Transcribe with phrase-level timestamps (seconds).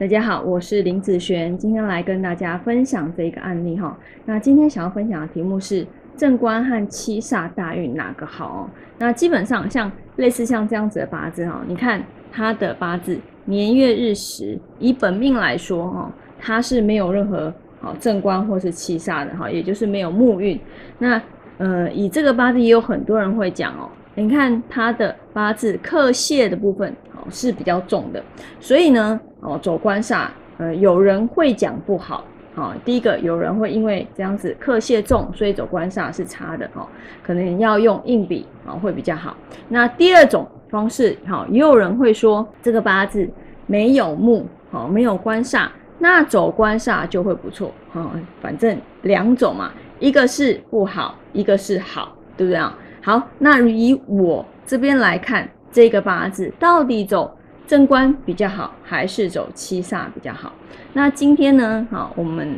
[0.00, 3.94] 大家好，我是林子璇，今天来跟大家分享这个案例哈。
[4.24, 5.86] 那今天想要分享的题目是
[6.16, 8.66] 正官和七煞大运哪个好？
[8.96, 12.02] 那基本上像类似像这样子的八字哈，你看
[12.32, 20.58] 他的八字年月日时，以本命来说哈，他是没有任何好正官或是七煞的哈，也就是没有木运。
[20.98, 21.20] 那
[21.58, 23.86] 呃，以这个八字也有很多人会讲哦。
[24.14, 26.94] 你看他的八字克泄的部分
[27.30, 28.22] 是比较重的，
[28.58, 30.26] 所以呢哦走官煞，
[30.58, 36.86] 呃有人会讲不好，好第一个有人会因为这样子克泄重，所以走官煞是差的哈，
[37.22, 39.36] 可能要用硬笔啊会比较好。
[39.68, 43.28] 那第二种方式好，也有人会说这个八字
[43.66, 45.68] 没有木好没有官煞，
[45.98, 48.10] 那走官煞就会不错哦，
[48.40, 52.76] 反正两种嘛，一个是不好，一个是好，对不对啊？
[53.02, 60.52] 好，那以我这边来看，这个八字到底走正官比较好，还是走七煞比较好？
[60.92, 62.56] 那今天呢，好，我们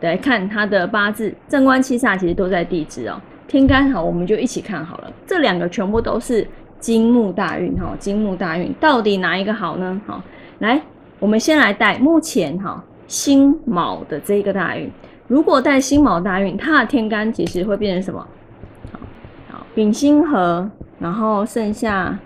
[0.00, 3.20] 来看他的八字，正官七煞其实都在地支哦。
[3.48, 5.12] 天干好，我们就一起看好了。
[5.26, 6.46] 这两个全部都是
[6.78, 10.00] 金木大运哈，金木大运到底哪一个好呢？
[10.06, 10.22] 好，
[10.60, 10.80] 来，
[11.18, 14.90] 我们先来带目前哈辛卯的这个大运。
[15.26, 18.24] 如果带辛卯大运，它的天干其实会变成什么？
[19.50, 22.16] 好丙辛合，然后剩下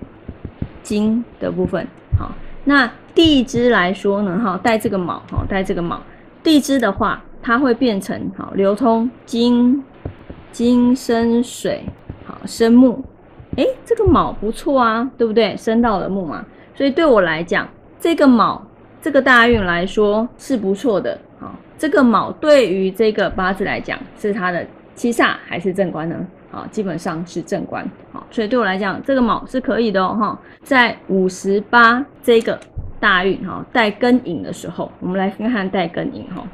[0.82, 1.86] 金的部分，
[2.18, 2.32] 好，
[2.64, 6.00] 那地支来说呢，哈，带这个卯，哈，带这个卯，
[6.42, 9.82] 地支的话，它会变成好流通金，
[10.52, 11.84] 金生水，
[12.24, 13.02] 好生木，
[13.56, 15.56] 哎，这个卯不错啊，对不对？
[15.56, 18.66] 生到了木嘛，所以对我来讲，这个卯，
[19.02, 24.66] 这个大运来说是不错的，好，这个卯对于这个八字来讲，是它的
[25.00, 26.26] 七煞还是正官呢？
[26.52, 32.60] 啊，基本上是正官，好，所以对我来讲，这个卯是可以的哦，哈，在五十八这个
[32.98, 36.46] 大运哈带庚寅的时候，我们来看看带庚寅哈，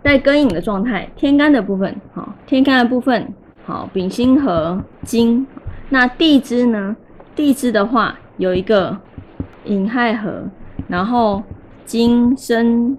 [0.00, 3.34] 带庚寅的状态，天干的部分，哈，天干的部分，
[3.64, 5.44] 好，丙辛合金，
[5.88, 6.94] 那地支呢？
[7.34, 8.96] 地支的话有一个
[9.64, 10.44] 寅亥合，
[10.86, 11.42] 然后
[11.84, 12.96] 金生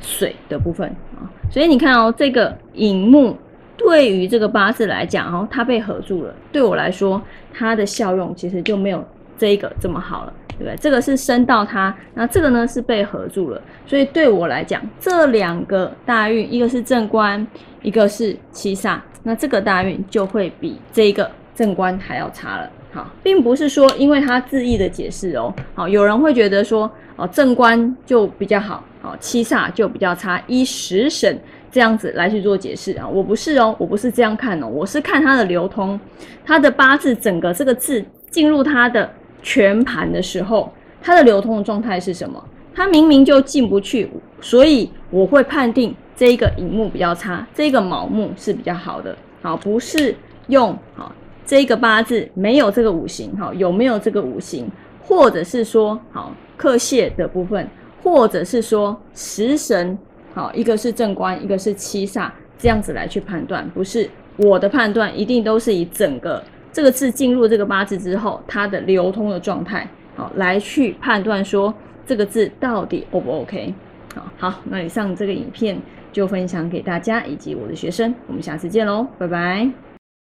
[0.00, 3.36] 水的部分啊，所以你看哦，这个寅木。
[3.76, 6.34] 对于这个八字来讲，哦，它被合住了。
[6.50, 7.20] 对我来说，
[7.52, 9.04] 它的效用其实就没有
[9.38, 10.74] 这一个这么好了，对不对？
[10.76, 13.60] 这个是升到它，那这个呢是被合住了。
[13.86, 17.46] 所以对我来讲，这两个大运，一个是正官，
[17.82, 22.70] 一个是七煞，那这个大运就会比这个正官还要差了。
[22.92, 31.38] 好，并不是说因为它字义的解释哦，好，有人会觉得说，哦，正官就比较好，哦，七煞就比较差，依十神。
[31.70, 35.98] 这样子来去做解释啊，我不是哦，我不是这样看哦，我是看它的流通，
[36.44, 39.10] 它的八字整个这个字进入它的
[39.42, 40.72] 全盘的时候，
[41.02, 42.42] 它的流通的状态是什么？
[42.74, 44.10] 它明明就进不去，
[44.40, 49.16] 所以我会判定这一个乙木比较差，这个卯木是比较好的。
[49.42, 50.14] 好，不是
[50.48, 51.12] 用好
[51.44, 54.70] 这个八字没有这个五行，好有没有这个五行，
[55.02, 57.68] 或者是说好克泄的部分，
[58.02, 59.98] 或者是说食神。
[60.36, 71.72] 好，一个是正官，一个是七煞，这样子来去判断，不是我的判断，一定都是以整个这个字进入这个八字之后，它的流通的状态，好来去判断说
[72.04, 73.72] 这个字到底 O 不 OK？
[74.14, 75.80] 好，好，那以上这个影片
[76.12, 79.85] 就分享给大家以及我的学生，我们下次见喽，拜拜。